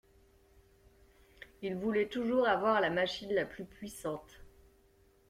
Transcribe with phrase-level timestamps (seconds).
[1.61, 4.41] Il voulait toujours avoir la machine la plus puissante.